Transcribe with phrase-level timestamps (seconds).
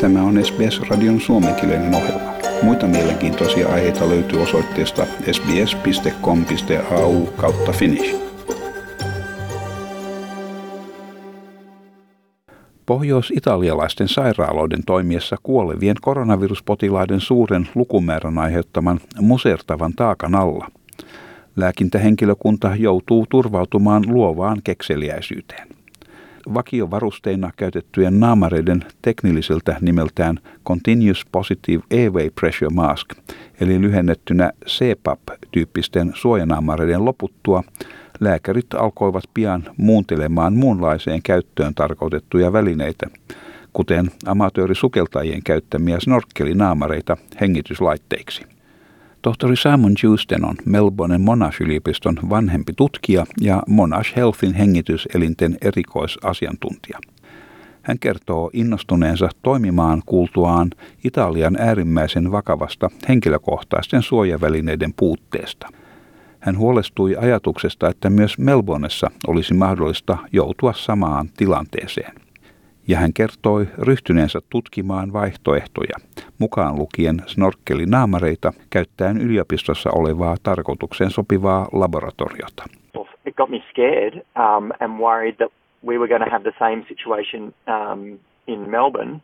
[0.00, 2.32] Tämä on SBS-radion suomenkielinen ohjelma.
[2.62, 8.16] Muita mielenkiintoisia aiheita löytyy osoitteesta sbs.com.au kautta finnish.
[12.86, 20.70] Pohjois-italialaisten sairaaloiden toimiessa kuolevien koronaviruspotilaiden suuren lukumäärän aiheuttaman musertavan taakan alla.
[21.56, 25.79] Lääkintähenkilökunta joutuu turvautumaan luovaan kekseliäisyyteen
[26.54, 33.08] vakiovarusteina käytettyjen naamareiden teknilliseltä nimeltään Continuous Positive Airway Pressure Mask,
[33.60, 37.62] eli lyhennettynä CPAP-tyyppisten suojanaamareiden loputtua,
[38.20, 43.06] lääkärit alkoivat pian muuntelemaan muunlaiseen käyttöön tarkoitettuja välineitä,
[43.72, 48.59] kuten amatöörisukeltajien käyttämiä snorkkelinaamareita hengityslaitteiksi.
[49.22, 56.98] Tohtori Simon Houston on Melbournen Monash-yliopiston vanhempi tutkija ja Monash Healthin hengityselinten erikoisasiantuntija.
[57.82, 60.70] Hän kertoo innostuneensa toimimaan kuultuaan
[61.04, 65.68] Italian äärimmäisen vakavasta henkilökohtaisten suojavälineiden puutteesta.
[66.40, 72.29] Hän huolestui ajatuksesta, että myös Melbourneessa olisi mahdollista joutua samaan tilanteeseen
[72.88, 75.96] ja hän kertoi ryhtyneensä tutkimaan vaihtoehtoja,
[76.38, 82.64] mukaan lukien snorkkelinaamareita käyttäen yliopistossa olevaa tarkoitukseen sopivaa laboratoriota.
[83.26, 85.52] It got me scared um, and worried that
[85.86, 89.20] we were going to have the same situation um, in Melbourne.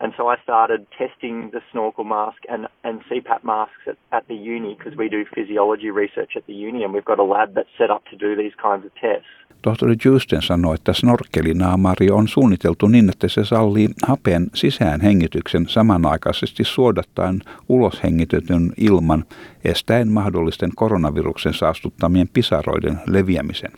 [0.00, 4.34] And so I started testing the snorkel mask and, and CPAP masks at, at the
[4.34, 7.74] uni because we do physiology research at the uni and we've got a lab that's
[7.78, 9.28] set up to do these kinds of tests.
[9.62, 16.64] Tohtori Justen sanoi, että snorkelinaamari on suunniteltu niin, että se sallii hapen sisään hengityksen samanaikaisesti
[16.64, 19.24] suodattaen ulos hengitetyn ilman,
[19.64, 23.72] estäen mahdollisten koronaviruksen saastuttamien pisaroiden leviämisen.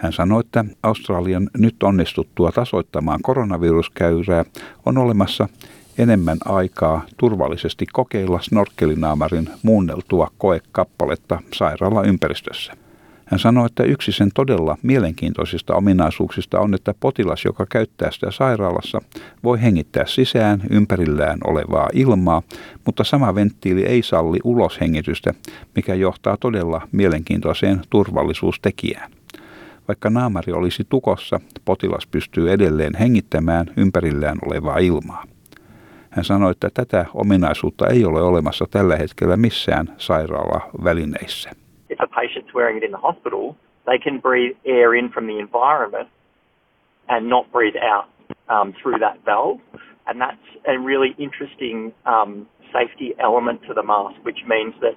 [0.00, 4.44] Hän sanoi, että Australian nyt onnistuttua tasoittamaan koronaviruskäyrää
[4.86, 5.48] on olemassa
[5.98, 12.72] enemmän aikaa turvallisesti kokeilla snorkelinaamarin muunneltua koekappaletta sairaalaympäristössä.
[13.24, 19.00] Hän sanoi, että yksi sen todella mielenkiintoisista ominaisuuksista on, että potilas, joka käyttää sitä sairaalassa,
[19.44, 22.42] voi hengittää sisään ympärillään olevaa ilmaa,
[22.86, 25.34] mutta sama venttiili ei salli uloshengitystä,
[25.76, 29.19] mikä johtaa todella mielenkiintoiseen turvallisuustekijään.
[29.90, 35.24] Vaikka naamari olisi tukossa, potilas pystyy edelleen hengittämään ympärillään olevaa ilmaa.
[36.10, 41.50] Hän sanoi, että tätä ominaisuutta ei ole olemassa tällä hetkellä missään sairaalavälineissä.
[41.90, 43.52] If a patient's wearing it in the hospital,
[43.84, 46.08] they can breathe air in from the environment
[47.08, 48.06] and not breathe out
[48.48, 49.60] um, through that valve.
[50.06, 54.94] And that's a really interesting um, safety element to the mask, which means that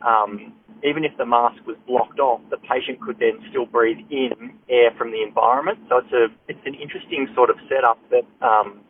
[0.00, 0.52] um,
[0.82, 4.90] even if the mask was blocked off, the patient could then still breathe in air
[4.98, 5.78] from the environment.
[5.88, 8.80] So it's a it's an interesting sort of setup that um,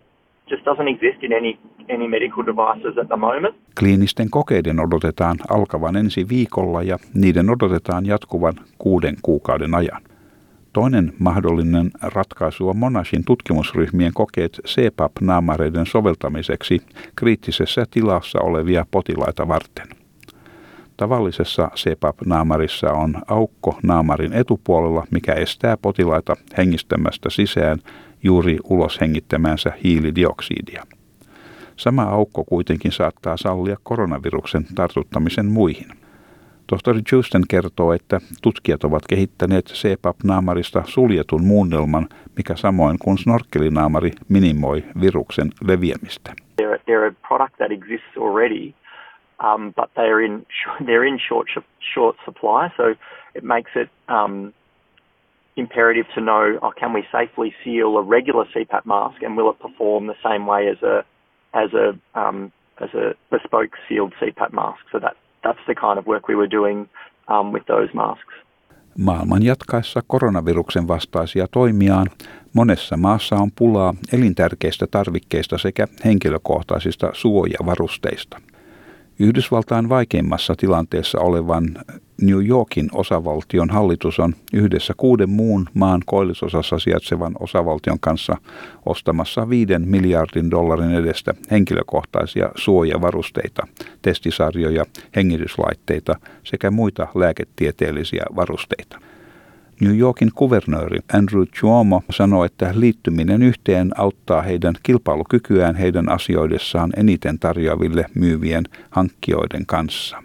[0.49, 1.59] just doesn't exist in any
[1.89, 3.55] any medical devices at the moment.
[3.81, 10.03] Kliinisten kokeiden odotetaan alkavan ensi viikolla ja niiden odotetaan jatkuvan kuuden kuukauden ajan.
[10.73, 16.81] Toinen mahdollinen ratkaisu on Monashin tutkimusryhmien kokeet CPAP-naamareiden soveltamiseksi
[17.17, 20.06] kriittisessä tilassa olevia potilaita varten.
[20.97, 27.79] Tavallisessa CPAP-naamarissa on aukko naamarin etupuolella, mikä estää potilaita hengistämästä sisään
[28.23, 30.83] juuri ulos hengittämänsä hiilidioksidia.
[31.77, 35.87] Sama aukko kuitenkin saattaa sallia koronaviruksen tartuttamisen muihin.
[36.67, 44.85] Tohtori Justen kertoo, että tutkijat ovat kehittäneet CPAP-naamarista suljetun muunnelman, mikä samoin kuin snorkelinaamari minimoi
[45.01, 46.33] viruksen leviämistä.
[46.57, 46.89] That
[48.21, 48.75] already
[49.41, 50.47] um, but they're in
[50.87, 51.49] they're in short
[51.95, 52.95] short supply, so
[53.35, 54.53] it makes it um,
[55.57, 59.59] imperative to know oh, can we safely seal a regular CPAP mask and will it
[59.59, 61.05] perform the same way as a
[61.55, 64.81] as a um, as a bespoke sealed CPAP mask?
[64.93, 66.89] So that that's the kind of work we were doing
[67.29, 68.35] um, with those masks.
[68.99, 72.07] Maailman jatkaessa koronaviruksen vastaisia toimiaan
[72.55, 78.41] monessa maassa on pulaa elintärkeistä tarvikkeista sekä henkilökohtaisista suojavarusteista.
[79.19, 81.79] Yhdysvaltain vaikeimmassa tilanteessa olevan
[82.21, 88.37] New Yorkin osavaltion hallitus on yhdessä kuuden muun maan koillisosassa sijaitsevan osavaltion kanssa
[88.87, 93.67] ostamassa viiden miljardin dollarin edestä henkilökohtaisia suojavarusteita,
[94.03, 94.85] testisarjoja,
[95.17, 98.99] hengityslaitteita sekä muita lääketieteellisiä varusteita.
[99.81, 107.39] New Yorkin kuvernööri Andrew Cuomo sanoi, että liittyminen yhteen auttaa heidän kilpailukykyään heidän asioidessaan eniten
[107.39, 110.17] tarjoaville myyvien hankkijoiden kanssa.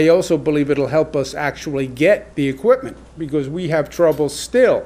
[0.00, 4.80] I also believe it'll help us actually get the equipment because we have trouble still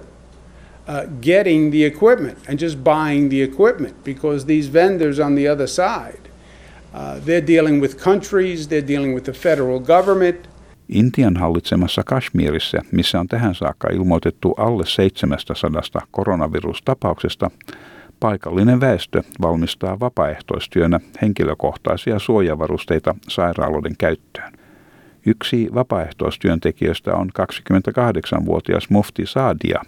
[0.88, 5.66] uh, getting the equipment and just buying the equipment because these vendors on the other
[5.66, 6.20] side,
[6.94, 10.36] uh, they're dealing with countries, they're dealing with the federal government.
[10.88, 17.50] Intian hallitsemassa Kashmirissa, missä on tähän saakka ilmoitettu alle 700 koronavirustapauksesta,
[18.20, 24.52] paikallinen väestö valmistaa vapaaehtoistyönä henkilökohtaisia suojavarusteita sairaaloiden käyttöön.
[25.26, 29.82] Yksi vapaaehtoistyöntekijöistä on 28-vuotias Mufti Saadia,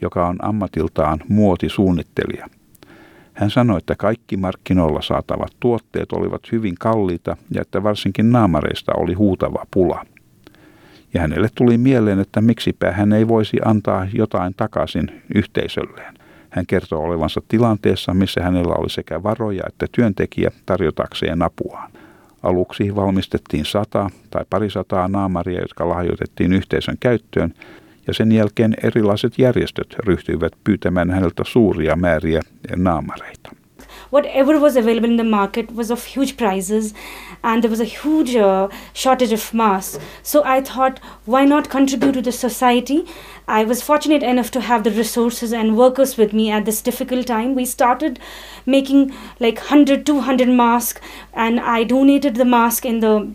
[0.00, 2.48] joka on ammatiltaan muotisuunnittelija.
[3.34, 9.14] Hän sanoi, että kaikki markkinoilla saatavat tuotteet olivat hyvin kalliita ja että varsinkin naamareista oli
[9.14, 10.06] huutava pula.
[11.16, 16.14] Ja hänelle tuli mieleen, että miksipä hän ei voisi antaa jotain takaisin yhteisölleen.
[16.50, 21.90] Hän kertoo olevansa tilanteessa, missä hänellä oli sekä varoja että työntekijä tarjotakseen apuaan.
[22.42, 27.54] Aluksi valmistettiin sata tai parisataa naamaria, jotka lahjoitettiin yhteisön käyttöön,
[28.06, 32.40] ja sen jälkeen erilaiset järjestöt ryhtyivät pyytämään häneltä suuria määriä
[32.76, 33.50] naamareita.
[34.10, 36.94] Whatever was available in the market was of huge prices
[37.42, 39.98] and there was a huge uh, shortage of masks.
[40.22, 43.06] So I thought, why not contribute to the society?
[43.48, 47.26] I was fortunate enough to have the resources and workers with me at this difficult
[47.26, 47.54] time.
[47.54, 48.18] We started
[48.64, 51.00] making like 100, 200 masks
[51.32, 53.32] and I donated the mask in the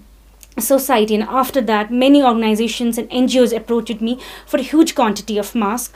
[0.59, 5.55] society and after that many organizations and ngos approached me for a huge quantity of
[5.55, 5.93] masks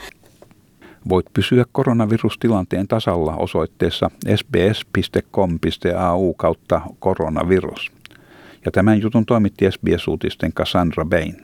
[1.08, 7.92] Voit pysyä koronavirustilanteen tasalla osoitteessa sbs.com.au kautta koronavirus.
[8.64, 11.36] Ja tämän jutun toimitti SBS-uutisten Cassandra Bain.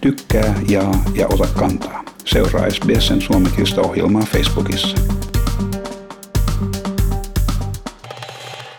[0.00, 2.04] Tykkää, jaa ja ota kantaa.
[2.24, 5.19] Seuraa SBSn suomenkielistä ohjelmaa Facebookissa.